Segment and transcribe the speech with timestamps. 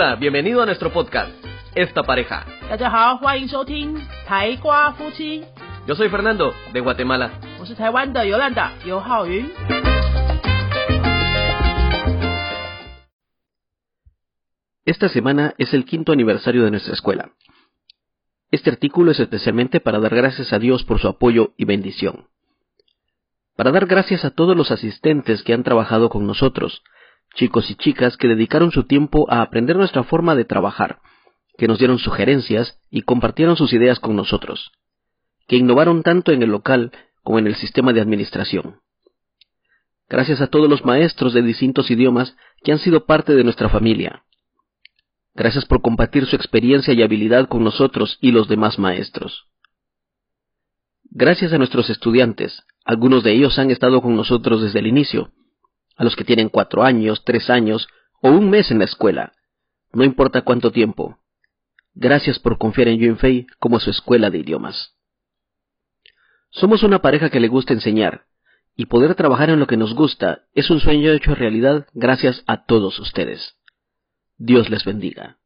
[0.00, 1.32] Hola, bienvenido a nuestro podcast,
[1.74, 2.46] Esta Pareja.
[5.88, 7.32] Yo soy Fernando, de Guatemala.
[14.84, 17.32] Esta semana es el quinto aniversario de nuestra escuela.
[18.52, 22.28] Este artículo es especialmente para dar gracias a Dios por su apoyo y bendición.
[23.56, 26.84] Para dar gracias a todos los asistentes que han trabajado con nosotros,
[27.34, 31.00] chicos y chicas que dedicaron su tiempo a aprender nuestra forma de trabajar,
[31.56, 34.72] que nos dieron sugerencias y compartieron sus ideas con nosotros,
[35.46, 38.80] que innovaron tanto en el local como en el sistema de administración.
[40.08, 44.24] Gracias a todos los maestros de distintos idiomas que han sido parte de nuestra familia.
[45.34, 49.46] Gracias por compartir su experiencia y habilidad con nosotros y los demás maestros.
[51.10, 55.32] Gracias a nuestros estudiantes, algunos de ellos han estado con nosotros desde el inicio,
[55.98, 57.88] a los que tienen cuatro años, tres años
[58.22, 59.32] o un mes en la escuela,
[59.92, 61.18] no importa cuánto tiempo.
[61.94, 64.94] Gracias por confiar en Yunfei como su escuela de idiomas.
[66.50, 68.24] Somos una pareja que le gusta enseñar,
[68.76, 72.64] y poder trabajar en lo que nos gusta es un sueño hecho realidad gracias a
[72.64, 73.56] todos ustedes.
[74.36, 75.38] Dios les bendiga.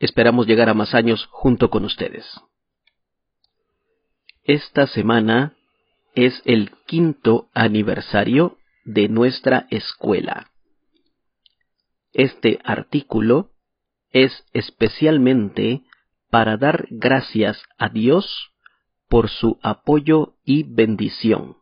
[0.00, 2.26] Esperamos llegar a más años junto con ustedes.
[4.42, 5.54] Esta semana
[6.16, 8.58] es el quinto aniversario
[8.92, 10.50] de nuestra escuela.
[12.12, 13.52] Este artículo
[14.10, 15.82] es especialmente
[16.28, 18.52] para dar gracias a Dios
[19.08, 21.56] por su apoyo y bendición.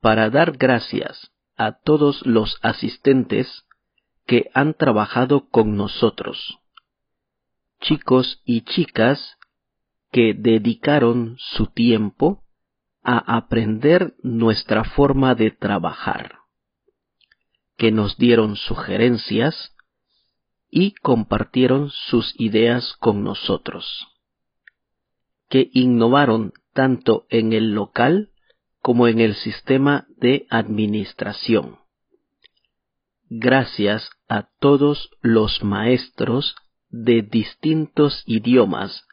[0.00, 3.66] Para dar gracias a todos los asistentes
[4.26, 6.58] que han trabajado con nosotros,
[7.80, 9.38] chicos y chicas
[10.12, 12.42] que dedicaron su tiempo
[13.02, 16.38] a aprender nuestra forma de trabajar,
[17.76, 19.74] que nos dieron sugerencias
[20.70, 24.08] y compartieron sus ideas con nosotros,
[25.48, 28.30] que innovaron tanto en el local
[28.80, 31.78] como en el sistema de administración.
[33.28, 36.54] Gracias a todos los maestros
[36.88, 39.04] de distintos idiomas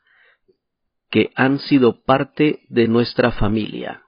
[1.09, 4.03] que han sido parte de nuestra familia.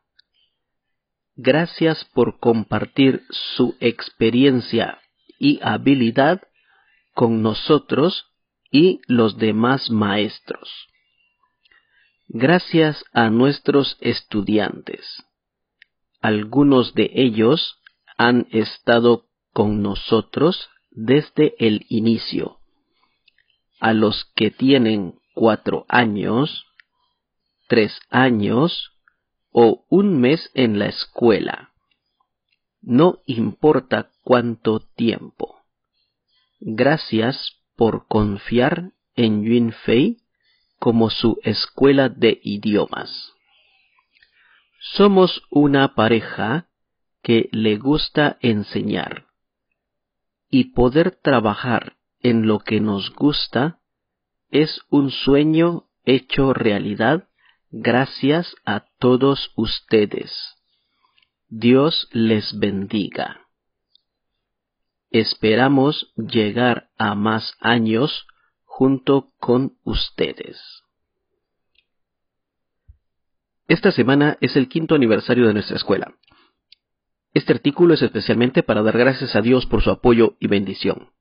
[1.36, 5.00] Gracias por compartir su experiencia
[5.40, 6.42] y habilidad
[7.14, 8.26] con nosotros
[8.72, 10.70] y los demás maestros.
[12.28, 15.24] Gracias a nuestros estudiantes.
[16.22, 17.80] Algunos de ellos
[18.18, 22.60] han estado con nosotros desde el inicio.
[23.80, 26.66] A los que tienen cuatro años,
[27.70, 28.92] tres años
[29.52, 31.70] o un mes en la escuela.
[32.82, 35.62] No importa cuánto tiempo.
[36.60, 40.18] Gracias por confiar en Yunfei
[40.80, 43.34] como su escuela de idiomas.
[44.96, 46.70] Somos una pareja
[47.22, 49.28] que le gusta enseñar
[50.50, 53.80] y poder trabajar en lo que nos gusta
[54.50, 57.29] es un sueño hecho realidad
[57.72, 60.32] gracias a todos ustedes.
[61.48, 63.48] Dios les bendiga.
[65.12, 68.28] Esperamos llegar a más años
[68.66, 70.60] junto con ustedes.
[73.68, 76.14] Esta semana es el quinto aniversario de nuestra escuela.
[77.34, 81.12] Este artículo es especialmente para dar gracias a Dios por su apoyo y bendición.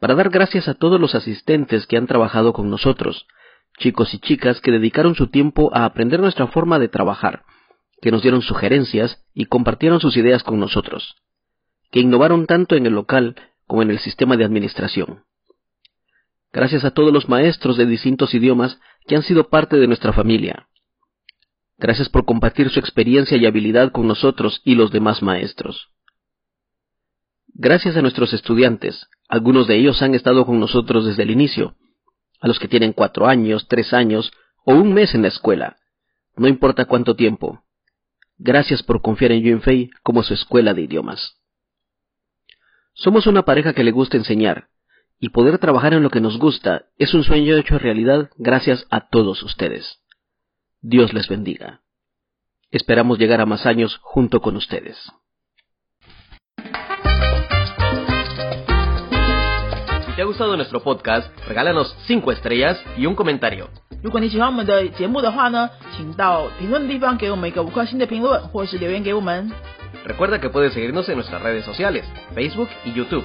[0.00, 3.26] Para dar gracias a todos los asistentes que han trabajado con nosotros,
[3.80, 7.42] chicos y chicas que dedicaron su tiempo a aprender nuestra forma de trabajar,
[8.00, 11.16] que nos dieron sugerencias y compartieron sus ideas con nosotros,
[11.90, 13.36] que innovaron tanto en el local
[13.66, 15.24] como en el sistema de administración.
[16.52, 20.68] Gracias a todos los maestros de distintos idiomas que han sido parte de nuestra familia.
[21.78, 25.88] Gracias por compartir su experiencia y habilidad con nosotros y los demás maestros.
[27.54, 31.76] Gracias a nuestros estudiantes, algunos de ellos han estado con nosotros desde el inicio,
[32.40, 34.32] a los que tienen cuatro años, tres años
[34.64, 35.76] o un mes en la escuela,
[36.36, 37.62] no importa cuánto tiempo.
[38.38, 41.36] Gracias por confiar en Yunfei como su escuela de idiomas.
[42.94, 44.68] Somos una pareja que le gusta enseñar,
[45.20, 49.08] y poder trabajar en lo que nos gusta es un sueño hecho realidad gracias a
[49.08, 50.00] todos ustedes.
[50.80, 51.82] Dios les bendiga.
[52.70, 54.96] Esperamos llegar a más años junto con ustedes.
[60.29, 63.67] gustado nuestro podcast, regálanos 5 estrellas y un comentario.
[64.03, 69.51] 如果你喜欢我们的节目的话呢，请到评论地方给我们一个五颗星的评论，或是留言给我们。
[70.05, 72.03] Recuerda que puedes seguirnos en nuestras redes sociales,
[72.35, 73.23] Facebook y YouTube.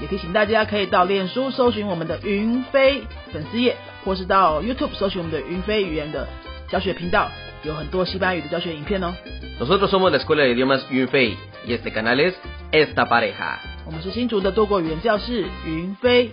[0.00, 3.02] 也提醒大家可以到脸书搜寻我们的云飞
[3.32, 6.28] 粉丝页，或是到 YouTube 搜寻我们的云飞语言的
[6.68, 7.28] 教学频道，
[7.64, 9.12] 有很多西班牙语的教学影片哦。
[9.58, 11.36] Nosotros somos la Escuela de Idiomas Yunfei
[11.66, 12.34] y este canal es
[12.72, 13.58] Esta Pareja.
[13.87, 16.29] 我们是新竹的多国语言教室云飞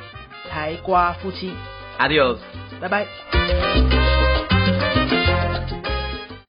[0.51, 1.53] 台瓜夫妻
[2.01, 2.39] ，，Adios
[2.81, 3.07] 拜拜。